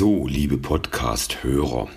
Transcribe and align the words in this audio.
So, 0.00 0.28
liebe 0.28 0.58
Podcast-Hörer, 0.58 1.88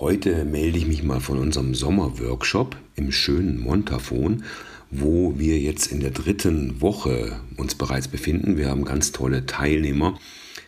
heute 0.00 0.44
melde 0.44 0.76
ich 0.76 0.88
mich 0.88 1.04
mal 1.04 1.20
von 1.20 1.38
unserem 1.38 1.72
Sommerworkshop 1.72 2.76
im 2.96 3.12
schönen 3.12 3.60
Montafon, 3.60 4.42
wo 4.90 5.38
wir 5.38 5.60
jetzt 5.60 5.92
in 5.92 6.00
der 6.00 6.10
dritten 6.10 6.80
Woche 6.80 7.38
uns 7.56 7.76
bereits 7.76 8.08
befinden. 8.08 8.56
Wir 8.56 8.70
haben 8.70 8.84
ganz 8.84 9.12
tolle 9.12 9.46
Teilnehmer, 9.46 10.18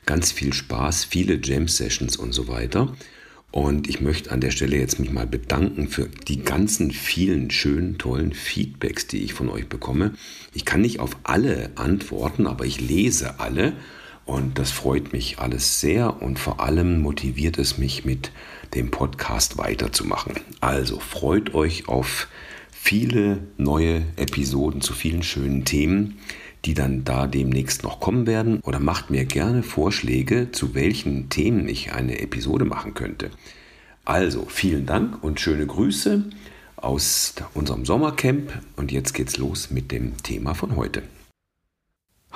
ganz 0.04 0.30
viel 0.30 0.52
Spaß, 0.52 1.06
viele 1.06 1.40
Jam-Sessions 1.42 2.16
und 2.18 2.32
so 2.32 2.46
weiter. 2.46 2.94
Und 3.50 3.88
ich 3.88 4.00
möchte 4.00 4.30
an 4.30 4.40
der 4.40 4.52
Stelle 4.52 4.76
jetzt 4.76 5.00
mich 5.00 5.10
mal 5.10 5.26
bedanken 5.26 5.88
für 5.88 6.08
die 6.28 6.42
ganzen 6.42 6.92
vielen 6.92 7.50
schönen, 7.50 7.98
tollen 7.98 8.32
Feedbacks, 8.32 9.08
die 9.08 9.24
ich 9.24 9.34
von 9.34 9.48
euch 9.48 9.68
bekomme. 9.68 10.12
Ich 10.54 10.64
kann 10.64 10.82
nicht 10.82 11.00
auf 11.00 11.16
alle 11.24 11.72
antworten, 11.74 12.46
aber 12.46 12.64
ich 12.64 12.80
lese 12.80 13.40
alle 13.40 13.72
und 14.26 14.58
das 14.58 14.72
freut 14.72 15.12
mich 15.12 15.38
alles 15.38 15.80
sehr 15.80 16.20
und 16.20 16.38
vor 16.38 16.60
allem 16.60 17.00
motiviert 17.00 17.58
es 17.58 17.78
mich 17.78 18.04
mit 18.04 18.32
dem 18.74 18.90
Podcast 18.90 19.56
weiterzumachen. 19.56 20.34
Also 20.60 20.98
freut 20.98 21.54
euch 21.54 21.88
auf 21.88 22.26
viele 22.72 23.38
neue 23.56 24.02
Episoden 24.16 24.80
zu 24.80 24.94
vielen 24.94 25.22
schönen 25.22 25.64
Themen, 25.64 26.18
die 26.64 26.74
dann 26.74 27.04
da 27.04 27.28
demnächst 27.28 27.84
noch 27.84 28.00
kommen 28.00 28.26
werden. 28.26 28.58
Oder 28.62 28.80
macht 28.80 29.10
mir 29.10 29.24
gerne 29.24 29.62
Vorschläge, 29.62 30.50
zu 30.50 30.74
welchen 30.74 31.28
Themen 31.28 31.68
ich 31.68 31.92
eine 31.92 32.18
Episode 32.18 32.64
machen 32.64 32.94
könnte. 32.94 33.30
Also 34.04 34.46
vielen 34.48 34.86
Dank 34.86 35.22
und 35.22 35.40
schöne 35.40 35.66
Grüße 35.66 36.24
aus 36.74 37.34
unserem 37.54 37.84
Sommercamp. 37.84 38.52
Und 38.74 38.90
jetzt 38.90 39.14
geht's 39.14 39.36
los 39.36 39.70
mit 39.70 39.92
dem 39.92 40.16
Thema 40.24 40.54
von 40.54 40.74
heute. 40.74 41.02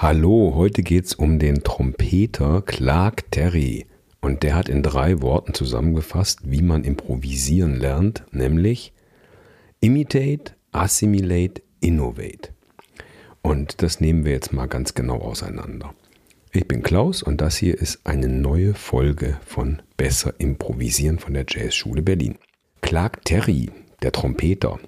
Hallo, 0.02 0.54
heute 0.54 0.82
geht's 0.82 1.12
um 1.12 1.38
den 1.38 1.62
Trompeter 1.62 2.62
Clark 2.62 3.30
Terry. 3.30 3.84
Und 4.22 4.42
der 4.42 4.54
hat 4.54 4.70
in 4.70 4.82
drei 4.82 5.20
Worten 5.20 5.52
zusammengefasst, 5.52 6.38
wie 6.45 6.62
man 6.62 6.84
improvisieren 6.84 7.77
lernt, 7.77 8.25
nämlich 8.33 8.94
Imitate, 9.80 10.55
Assimilate, 10.72 11.60
Innovate. 11.83 12.48
Und 13.42 13.83
das 13.83 14.00
nehmen 14.00 14.25
wir 14.25 14.33
jetzt 14.33 14.55
mal 14.55 14.69
ganz 14.69 14.94
genau 14.94 15.19
auseinander. 15.19 15.92
Ich 16.50 16.66
bin 16.66 16.82
Klaus 16.82 17.22
und 17.22 17.42
das 17.42 17.58
hier 17.58 17.77
ist 17.77 18.00
eine 18.05 18.28
neue 18.28 18.72
Folge 18.72 19.38
von 19.44 19.82
Besser 19.98 20.32
Improvisieren 20.38 21.19
von 21.19 21.34
der 21.34 21.44
Jazzschule 21.47 22.00
Berlin. 22.00 22.38
Clark 22.80 23.22
Terry, 23.27 23.69
der 24.00 24.12
Trompeter. 24.12 24.78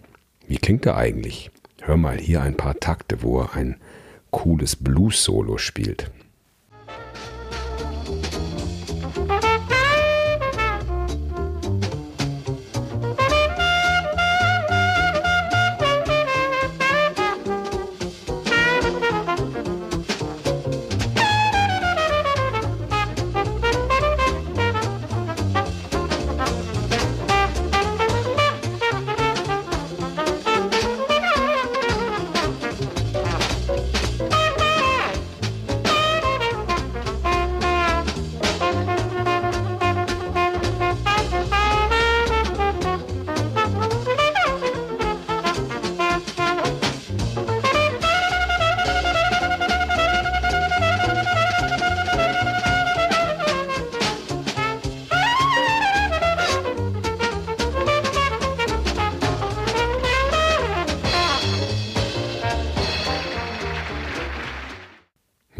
Wie 0.49 0.57
klingt 0.57 0.87
er 0.87 0.97
eigentlich? 0.97 1.51
Hör 1.83 1.99
mal 1.99 2.17
hier 2.17 2.41
ein 2.41 2.57
paar 2.57 2.81
Takte, 2.81 3.23
wo 3.23 3.41
er 3.41 3.53
ein 3.53 3.77
cooles 4.33 4.75
Blues-Solo 4.75 5.59
spielt. 5.59 6.11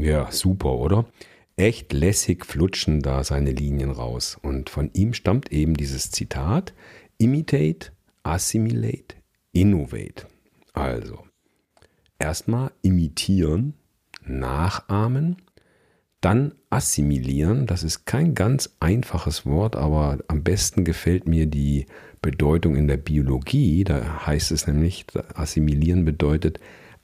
Ja, 0.03 0.33
super, 0.33 0.73
oder? 0.73 1.05
Echt 1.55 1.93
lässig 1.93 2.45
flutschen 2.45 3.03
da 3.03 3.23
seine 3.23 3.53
Linien 3.53 3.93
raus. 3.93 4.37
Und 4.43 4.69
von 4.69 4.91
ihm 4.95 5.15
stammt 5.15 5.53
eben 5.53 5.75
dieses 5.75 6.11
Zitat: 6.11 6.75
Imitate, 7.19 7.93
assimilate, 8.25 9.15
innovate. 9.53 10.27
Also, 10.73 11.21
erstmal 12.19 12.73
imitieren, 12.83 13.75
nachahmen, 14.27 15.37
dann 16.21 16.55
assimilieren. 16.69 17.69
Das 17.69 17.85
ist 17.85 18.05
kein 18.05 18.35
ganz 18.35 18.75
einfaches 18.81 19.47
Wort, 19.47 19.77
aber 19.77 20.19
am 20.27 20.43
besten 20.43 20.85
gefällt 20.85 21.29
mir 21.29 21.47
die 21.47 21.87
Bedeutung 22.21 22.75
in 22.75 22.89
der 22.89 22.97
Biologie. 22.97 23.85
Da 23.85 24.27
heißt 24.27 24.51
es 24.51 24.67
nämlich, 24.67 25.07
assimilieren 25.35 26.05
bedeutet 26.05 26.59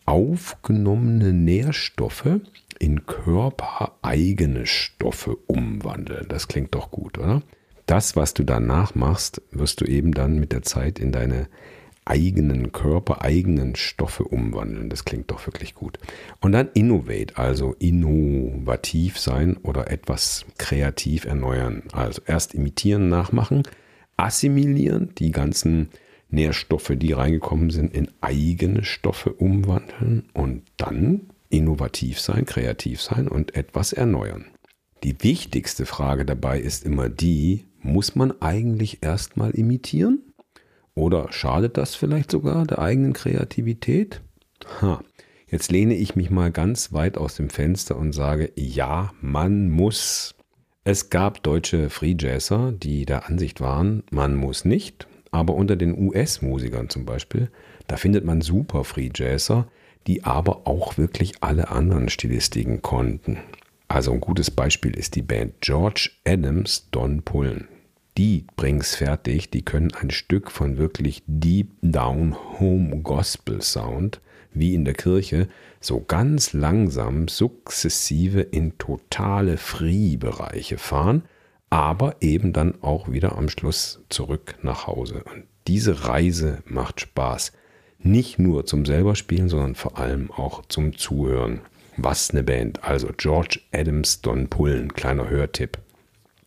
aufgenommene 0.04 1.34
Nährstoffe 1.34 2.40
in 2.78 3.06
körpereigene 3.06 4.66
Stoffe 4.66 5.36
umwandeln. 5.46 6.26
Das 6.28 6.48
klingt 6.48 6.74
doch 6.74 6.90
gut, 6.90 7.18
oder? 7.18 7.42
Das, 7.86 8.16
was 8.16 8.34
du 8.34 8.44
danach 8.44 8.94
machst, 8.94 9.40
wirst 9.50 9.80
du 9.80 9.84
eben 9.86 10.12
dann 10.12 10.38
mit 10.38 10.52
der 10.52 10.62
Zeit 10.62 10.98
in 10.98 11.10
deine 11.10 11.48
eigenen 12.04 12.72
körpereigenen 12.72 13.76
Stoffe 13.76 14.24
umwandeln. 14.24 14.88
Das 14.88 15.04
klingt 15.04 15.30
doch 15.30 15.46
wirklich 15.46 15.74
gut. 15.74 15.98
Und 16.40 16.52
dann 16.52 16.68
innovate, 16.74 17.36
also 17.36 17.74
innovativ 17.78 19.18
sein 19.18 19.56
oder 19.58 19.90
etwas 19.90 20.46
kreativ 20.56 21.24
erneuern. 21.24 21.82
Also 21.92 22.22
erst 22.26 22.54
imitieren, 22.54 23.08
nachmachen, 23.08 23.62
assimilieren, 24.16 25.14
die 25.18 25.30
ganzen 25.30 25.90
Nährstoffe, 26.30 26.92
die 26.94 27.12
reingekommen 27.12 27.70
sind, 27.70 27.94
in 27.94 28.08
eigene 28.20 28.84
Stoffe 28.84 29.32
umwandeln 29.32 30.28
und 30.32 30.62
dann 30.76 31.30
innovativ 31.50 32.20
sein, 32.20 32.44
kreativ 32.44 33.00
sein 33.00 33.28
und 33.28 33.54
etwas 33.54 33.92
erneuern. 33.92 34.46
Die 35.02 35.22
wichtigste 35.22 35.86
Frage 35.86 36.24
dabei 36.24 36.60
ist 36.60 36.84
immer 36.84 37.08
die, 37.08 37.66
muss 37.80 38.16
man 38.16 38.40
eigentlich 38.40 39.02
erstmal 39.02 39.50
imitieren? 39.52 40.22
Oder 40.94 41.30
schadet 41.30 41.76
das 41.76 41.94
vielleicht 41.94 42.32
sogar 42.32 42.66
der 42.66 42.80
eigenen 42.80 43.12
Kreativität? 43.12 44.20
Ha, 44.80 45.00
jetzt 45.46 45.70
lehne 45.70 45.94
ich 45.94 46.16
mich 46.16 46.30
mal 46.30 46.50
ganz 46.50 46.92
weit 46.92 47.16
aus 47.16 47.36
dem 47.36 47.50
Fenster 47.50 47.96
und 47.96 48.12
sage, 48.12 48.50
ja, 48.56 49.12
man 49.20 49.70
muss. 49.70 50.34
Es 50.82 51.10
gab 51.10 51.42
deutsche 51.42 51.90
Freejazzer, 51.90 52.72
die 52.72 53.06
der 53.06 53.28
Ansicht 53.28 53.60
waren, 53.60 54.02
man 54.10 54.34
muss 54.34 54.64
nicht, 54.64 55.06
aber 55.30 55.54
unter 55.54 55.76
den 55.76 55.96
US-Musikern 55.96 56.88
zum 56.88 57.04
Beispiel, 57.04 57.50
da 57.86 57.96
findet 57.96 58.24
man 58.24 58.40
super 58.40 58.84
Freejazzer, 58.84 59.68
die 60.08 60.24
aber 60.24 60.66
auch 60.66 60.96
wirklich 60.96 61.34
alle 61.42 61.68
anderen 61.68 62.08
Stilistiken 62.08 62.80
konnten. 62.82 63.38
Also 63.88 64.10
ein 64.10 64.20
gutes 64.20 64.50
Beispiel 64.50 64.96
ist 64.96 65.14
die 65.14 65.22
Band 65.22 65.60
George 65.60 66.10
Adams 66.26 66.88
Don 66.90 67.22
Pullen. 67.22 67.68
Die 68.16 68.46
bringen's 68.56 68.96
fertig, 68.96 69.50
die 69.50 69.62
können 69.62 69.92
ein 69.94 70.10
Stück 70.10 70.50
von 70.50 70.78
wirklich 70.78 71.22
Deep 71.26 71.68
Down 71.82 72.34
Home 72.58 72.96
Gospel 73.02 73.62
Sound, 73.62 74.20
wie 74.52 74.74
in 74.74 74.84
der 74.84 74.94
Kirche, 74.94 75.46
so 75.78 76.00
ganz 76.00 76.54
langsam 76.54 77.28
sukzessive 77.28 78.40
in 78.40 78.78
totale 78.78 79.58
Free-Bereiche 79.58 80.78
fahren, 80.78 81.22
aber 81.70 82.16
eben 82.20 82.54
dann 82.54 82.82
auch 82.82 83.10
wieder 83.10 83.36
am 83.36 83.50
Schluss 83.50 84.02
zurück 84.08 84.56
nach 84.62 84.86
Hause. 84.86 85.22
Und 85.32 85.44
diese 85.66 86.06
Reise 86.06 86.62
macht 86.64 87.02
Spaß. 87.02 87.52
Nicht 88.00 88.38
nur 88.38 88.64
zum 88.64 88.84
selber 88.84 89.16
spielen, 89.16 89.48
sondern 89.48 89.74
vor 89.74 89.98
allem 89.98 90.30
auch 90.30 90.64
zum 90.68 90.96
Zuhören. 90.96 91.60
Was 91.96 92.30
eine 92.30 92.44
Band. 92.44 92.84
Also 92.84 93.08
George 93.16 93.60
Adams 93.72 94.20
Don 94.20 94.48
Pullen, 94.48 94.92
kleiner 94.92 95.28
Hörtipp. 95.28 95.78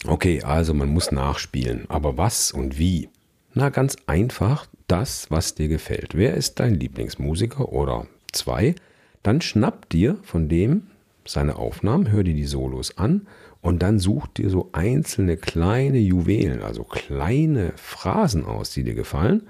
Okay, 0.08 0.42
also 0.44 0.74
man 0.74 0.90
muss 0.90 1.12
nachspielen. 1.12 1.86
Aber 1.90 2.18
was 2.18 2.52
und 2.52 2.78
wie? 2.78 3.10
Na, 3.54 3.70
ganz 3.70 3.98
einfach 4.08 4.68
das, 4.88 5.30
was 5.30 5.54
dir 5.56 5.68
gefällt. 5.68 6.16
Wer 6.16 6.36
ist 6.36 6.60
dein 6.62 6.76
Lieblingsmusiker 6.76 7.72
oder 7.72 8.08
zwei? 8.32 8.76
Dann 9.24 9.42
schnapp 9.42 9.90
dir 9.90 10.18
von 10.24 10.48
dem 10.48 10.88
seine 11.26 11.58
Aufnahmen, 11.58 12.12
hör 12.12 12.24
dir 12.24 12.34
die 12.34 12.46
Solos 12.46 12.98
an 12.98 13.28
und 13.62 13.84
dann 13.84 14.00
such 14.00 14.28
dir 14.28 14.50
so 14.50 14.70
einzelne 14.72 15.38
kleine 15.38 16.00
Juwelen, 16.00 16.62
also 16.64 16.84
kleine 16.84 17.74
Phrasen 17.76 18.46
aus, 18.46 18.72
die 18.72 18.84
dir 18.84 18.96
gefallen 18.96 19.44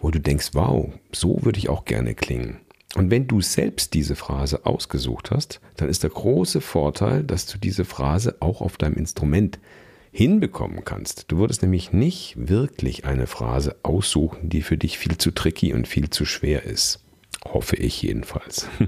wo 0.00 0.10
du 0.10 0.20
denkst, 0.20 0.50
wow, 0.52 0.92
so 1.12 1.38
würde 1.42 1.58
ich 1.58 1.68
auch 1.68 1.84
gerne 1.84 2.14
klingen. 2.14 2.60
Und 2.94 3.10
wenn 3.10 3.26
du 3.26 3.40
selbst 3.40 3.94
diese 3.94 4.16
Phrase 4.16 4.64
ausgesucht 4.64 5.30
hast, 5.30 5.60
dann 5.76 5.88
ist 5.88 6.02
der 6.02 6.10
große 6.10 6.60
Vorteil, 6.60 7.22
dass 7.22 7.46
du 7.46 7.58
diese 7.58 7.84
Phrase 7.84 8.36
auch 8.40 8.60
auf 8.60 8.76
deinem 8.76 8.96
Instrument 8.96 9.58
hinbekommen 10.10 10.84
kannst. 10.84 11.30
Du 11.30 11.38
würdest 11.38 11.62
nämlich 11.62 11.92
nicht 11.92 12.34
wirklich 12.36 13.04
eine 13.04 13.26
Phrase 13.26 13.76
aussuchen, 13.82 14.48
die 14.48 14.62
für 14.62 14.78
dich 14.78 14.98
viel 14.98 15.18
zu 15.18 15.30
tricky 15.32 15.74
und 15.74 15.86
viel 15.86 16.10
zu 16.10 16.24
schwer 16.24 16.64
ist. 16.64 17.04
Hoffe 17.44 17.76
ich 17.76 18.02
jedenfalls. 18.02 18.66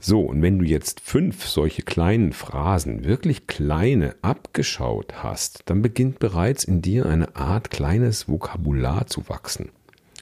So, 0.00 0.20
und 0.20 0.42
wenn 0.42 0.60
du 0.60 0.64
jetzt 0.64 1.00
fünf 1.00 1.48
solche 1.48 1.82
kleinen 1.82 2.32
Phrasen, 2.32 3.04
wirklich 3.04 3.48
kleine, 3.48 4.14
abgeschaut 4.22 5.24
hast, 5.24 5.62
dann 5.66 5.82
beginnt 5.82 6.20
bereits 6.20 6.62
in 6.62 6.82
dir 6.82 7.06
eine 7.06 7.34
Art 7.34 7.72
kleines 7.72 8.28
Vokabular 8.28 9.08
zu 9.08 9.28
wachsen. 9.28 9.70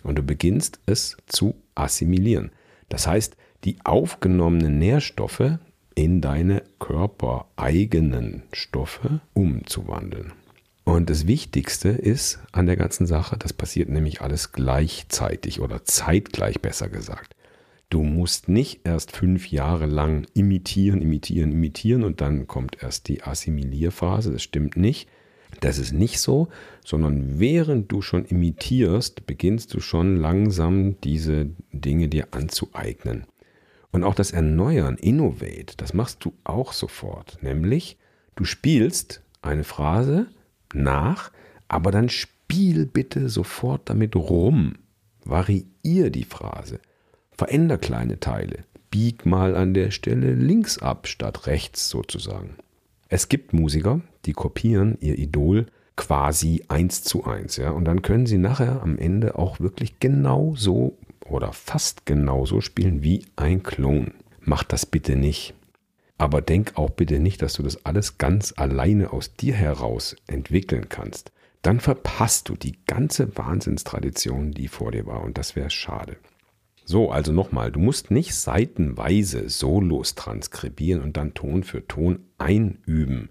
Und 0.06 0.16
du 0.16 0.22
beginnst 0.22 0.78
es 0.86 1.16
zu 1.26 1.56
assimilieren. 1.74 2.52
Das 2.88 3.08
heißt, 3.08 3.36
die 3.64 3.78
aufgenommenen 3.84 4.78
Nährstoffe 4.78 5.58
in 5.96 6.20
deine 6.20 6.62
körpereigenen 6.78 8.44
Stoffe 8.52 9.20
umzuwandeln. 9.34 10.32
Und 10.84 11.10
das 11.10 11.26
Wichtigste 11.26 11.88
ist 11.88 12.38
an 12.52 12.66
der 12.66 12.76
ganzen 12.76 13.06
Sache, 13.06 13.36
das 13.36 13.52
passiert 13.52 13.88
nämlich 13.88 14.20
alles 14.20 14.52
gleichzeitig 14.52 15.60
oder 15.60 15.84
zeitgleich 15.84 16.60
besser 16.60 16.88
gesagt. 16.88 17.34
Du 17.90 18.04
musst 18.04 18.48
nicht 18.48 18.82
erst 18.84 19.10
fünf 19.10 19.50
Jahre 19.50 19.86
lang 19.86 20.28
imitieren, 20.34 21.02
imitieren, 21.02 21.50
imitieren 21.50 22.04
und 22.04 22.20
dann 22.20 22.46
kommt 22.46 22.80
erst 22.80 23.08
die 23.08 23.24
Assimilierphase. 23.24 24.32
Das 24.32 24.42
stimmt 24.44 24.76
nicht. 24.76 25.08
Das 25.60 25.78
ist 25.78 25.92
nicht 25.92 26.20
so, 26.20 26.48
sondern 26.84 27.38
während 27.40 27.90
du 27.90 28.02
schon 28.02 28.24
imitierst, 28.24 29.26
beginnst 29.26 29.74
du 29.74 29.80
schon 29.80 30.16
langsam 30.16 31.00
diese 31.00 31.50
Dinge 31.72 32.08
dir 32.08 32.28
anzueignen. 32.32 33.24
Und 33.92 34.04
auch 34.04 34.14
das 34.14 34.32
Erneuern, 34.32 34.96
Innovate, 34.96 35.76
das 35.76 35.94
machst 35.94 36.24
du 36.24 36.34
auch 36.44 36.72
sofort. 36.72 37.38
Nämlich, 37.42 37.96
du 38.34 38.44
spielst 38.44 39.22
eine 39.40 39.64
Phrase 39.64 40.26
nach, 40.74 41.30
aber 41.68 41.90
dann 41.90 42.08
spiel 42.08 42.86
bitte 42.86 43.28
sofort 43.28 43.88
damit 43.88 44.14
rum. 44.14 44.74
Variier 45.24 46.10
die 46.10 46.24
Phrase. 46.24 46.80
Veränder 47.32 47.78
kleine 47.78 48.20
Teile. 48.20 48.64
Bieg 48.90 49.26
mal 49.26 49.56
an 49.56 49.74
der 49.74 49.90
Stelle 49.90 50.34
links 50.34 50.78
ab 50.78 51.08
statt 51.08 51.46
rechts 51.46 51.88
sozusagen. 51.88 52.56
Es 53.08 53.28
gibt 53.28 53.52
Musiker, 53.52 54.00
die 54.24 54.32
kopieren 54.32 54.96
ihr 55.00 55.18
Idol 55.18 55.66
quasi 55.96 56.64
eins 56.68 57.02
zu 57.02 57.24
eins, 57.24 57.56
ja, 57.56 57.70
und 57.70 57.84
dann 57.84 58.02
können 58.02 58.26
sie 58.26 58.38
nachher 58.38 58.82
am 58.82 58.98
Ende 58.98 59.38
auch 59.38 59.60
wirklich 59.60 59.98
genau 60.00 60.54
so 60.56 60.98
oder 61.24 61.52
fast 61.52 62.04
genauso 62.04 62.60
spielen 62.60 63.02
wie 63.02 63.24
ein 63.36 63.62
Klon. 63.62 64.12
Mach 64.40 64.62
das 64.62 64.86
bitte 64.86 65.16
nicht. 65.16 65.54
Aber 66.18 66.40
denk 66.40 66.72
auch 66.76 66.90
bitte 66.90 67.18
nicht, 67.18 67.42
dass 67.42 67.54
du 67.54 67.62
das 67.62 67.84
alles 67.84 68.18
ganz 68.18 68.54
alleine 68.56 69.12
aus 69.12 69.34
dir 69.34 69.54
heraus 69.54 70.16
entwickeln 70.26 70.88
kannst. 70.88 71.32
Dann 71.62 71.80
verpasst 71.80 72.48
du 72.48 72.56
die 72.56 72.76
ganze 72.86 73.36
Wahnsinnstradition, 73.36 74.52
die 74.52 74.68
vor 74.68 74.92
dir 74.92 75.06
war, 75.06 75.22
und 75.22 75.36
das 75.36 75.56
wäre 75.56 75.70
schade. 75.70 76.16
So, 76.88 77.10
also 77.10 77.32
nochmal, 77.32 77.72
du 77.72 77.80
musst 77.80 78.12
nicht 78.12 78.32
seitenweise 78.36 79.48
Solos 79.48 80.14
transkribieren 80.14 81.02
und 81.02 81.16
dann 81.16 81.34
Ton 81.34 81.64
für 81.64 81.84
Ton 81.88 82.20
einüben. 82.38 83.28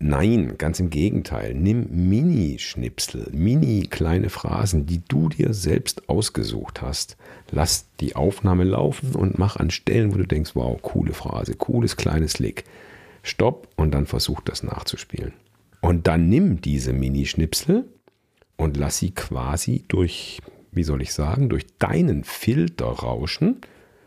Nein, 0.00 0.58
ganz 0.58 0.80
im 0.80 0.90
Gegenteil. 0.90 1.54
Nimm 1.54 2.08
Mini-Schnipsel, 2.08 3.30
mini-kleine 3.32 4.30
Phrasen, 4.30 4.86
die 4.86 5.00
du 5.06 5.28
dir 5.28 5.54
selbst 5.54 6.08
ausgesucht 6.08 6.82
hast. 6.82 7.16
Lass 7.52 7.88
die 8.00 8.16
Aufnahme 8.16 8.64
laufen 8.64 9.14
und 9.14 9.38
mach 9.38 9.56
an 9.56 9.70
Stellen, 9.70 10.12
wo 10.12 10.18
du 10.18 10.26
denkst, 10.26 10.52
wow, 10.54 10.80
coole 10.82 11.12
Phrase, 11.12 11.54
cooles 11.54 11.96
kleines 11.96 12.40
Lick. 12.40 12.64
Stopp 13.22 13.68
und 13.76 13.92
dann 13.92 14.06
versuch 14.06 14.40
das 14.40 14.64
nachzuspielen. 14.64 15.34
Und 15.80 16.08
dann 16.08 16.28
nimm 16.28 16.60
diese 16.60 16.92
Mini-Schnipsel 16.92 17.84
und 18.56 18.76
lass 18.76 18.98
sie 18.98 19.12
quasi 19.12 19.84
durch 19.86 20.40
wie 20.72 20.82
soll 20.82 21.02
ich 21.02 21.12
sagen, 21.12 21.48
durch 21.48 21.66
deinen 21.78 22.24
Filter 22.24 22.86
rauschen, 22.86 23.60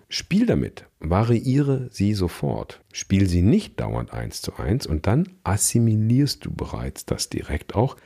spiel 0.09 0.45
damit, 0.45 0.85
variiere 0.99 1.87
sie 1.91 2.13
sofort. 2.13 2.81
Spiel 2.91 3.27
sie 3.27 3.41
nicht 3.41 3.79
dauernd 3.79 4.13
eins 4.13 4.41
zu 4.41 4.55
eins 4.55 4.85
und 4.85 5.07
dann 5.07 5.29
assimilierst 5.43 6.45
du 6.45 6.51
bereits 6.51 7.05
das 7.05 7.29
direkt 7.29 7.75
auch 7.75 7.97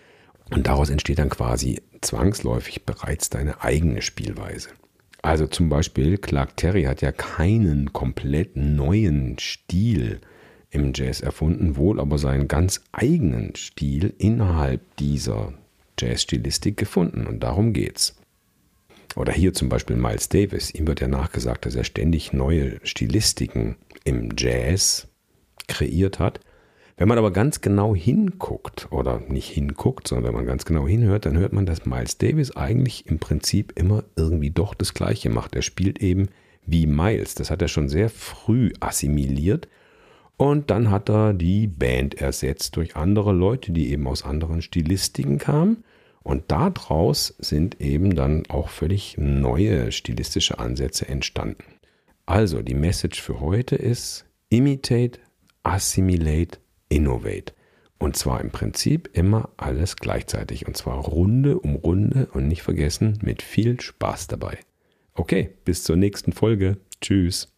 und 0.51 0.67
daraus 0.67 0.89
entsteht 0.89 1.19
dann 1.19 1.29
quasi 1.29 1.81
zwangsläufig 2.01 2.83
bereits 2.83 3.29
deine 3.29 3.63
eigene 3.63 4.01
Spielweise. 4.01 4.69
Also 5.21 5.47
zum 5.47 5.69
Beispiel 5.69 6.19
Clark 6.19 6.55
Terry 6.55 6.83
hat 6.83 7.01
ja 7.01 7.11
keinen 7.11 7.93
komplett 7.93 8.55
neuen 8.55 9.39
Stil 9.39 10.21
im 10.69 10.91
Jazz 10.93 11.21
erfunden, 11.21 11.77
wohl 11.77 11.99
aber 11.99 12.19
seinen 12.19 12.47
ganz 12.47 12.81
eigenen 12.91 13.55
Stil 13.55 14.13
innerhalb 14.19 14.81
dieser 14.97 15.53
Jazzstilistik 15.99 16.77
gefunden 16.77 17.25
und 17.25 17.39
darum 17.41 17.73
geht's. 17.73 18.15
Oder 19.15 19.33
hier 19.33 19.53
zum 19.53 19.69
Beispiel 19.69 19.95
Miles 19.95 20.29
Davis. 20.29 20.73
Ihm 20.73 20.88
wird 20.88 21.01
ja 21.01 21.07
nachgesagt, 21.07 21.65
dass 21.65 21.75
er 21.75 21.83
ständig 21.83 22.33
neue 22.33 22.79
Stilistiken 22.83 23.77
im 24.03 24.29
Jazz 24.38 25.07
kreiert 25.67 26.19
hat. 26.19 26.39
Wenn 26.97 27.09
man 27.09 27.17
aber 27.17 27.31
ganz 27.31 27.59
genau 27.59 27.94
hinguckt, 27.94 28.88
oder 28.89 29.19
nicht 29.27 29.50
hinguckt, 29.50 30.07
sondern 30.07 30.27
wenn 30.27 30.35
man 30.35 30.45
ganz 30.45 30.63
genau 30.63 30.88
hinhört, 30.88 31.25
dann 31.25 31.38
hört 31.38 31.51
man, 31.51 31.65
dass 31.65 31.85
Miles 31.85 32.17
Davis 32.17 32.56
eigentlich 32.56 33.07
im 33.07 33.19
Prinzip 33.19 33.73
immer 33.77 34.03
irgendwie 34.15 34.51
doch 34.51 34.73
das 34.73 34.94
Gleiche 34.94 35.29
macht. 35.29 35.56
Er 35.56 35.62
spielt 35.62 36.00
eben 36.00 36.29
wie 36.65 36.88
Miles. 36.88 37.35
Das 37.35 37.51
hat 37.51 37.62
er 37.62 37.67
schon 37.67 37.89
sehr 37.89 38.09
früh 38.09 38.71
assimiliert. 38.79 39.67
Und 40.38 40.69
dann 40.69 40.89
hat 40.89 41.09
er 41.09 41.33
die 41.33 41.67
Band 41.67 42.15
ersetzt 42.15 42.75
durch 42.75 42.95
andere 42.95 43.33
Leute, 43.33 43.71
die 43.71 43.91
eben 43.91 44.07
aus 44.07 44.23
anderen 44.23 44.62
Stilistiken 44.62 45.38
kamen. 45.38 45.83
Und 46.25 46.45
daraus 46.48 47.36
sind 47.38 47.80
eben 47.80 48.16
dann 48.16 48.48
auch 48.50 48.69
völlig 48.69 49.16
neue 49.19 49.92
stilistische 49.92 50.57
Ansätze 50.57 51.07
entstanden. 51.07 51.63
Also 52.25 52.63
die 52.63 52.74
Message 52.74 53.22
für 53.22 53.42
heute 53.42 53.75
ist 53.75 54.25
imitate, 54.50 55.19
assimilate, 55.62 56.57
innovate. 56.89 57.54
Und 58.00 58.18
zwar 58.18 58.42
im 58.42 58.50
Prinzip 58.50 59.07
immer 59.13 59.51
alles 59.57 59.98
gleichzeitig. 59.98 60.66
Und 60.66 60.75
zwar 60.75 60.98
Runde 60.98 61.60
um 61.60 61.75
Runde 61.75 62.27
und 62.33 62.48
nicht 62.48 62.63
vergessen 62.63 63.19
mit 63.22 63.44
viel 63.44 63.80
Spaß 63.80 64.25
dabei. 64.25 64.57
Okay, 65.13 65.51
bis 65.63 65.83
zur 65.83 65.95
nächsten 65.95 66.33
Folge. 66.33 66.77
Tschüss. 67.01 67.54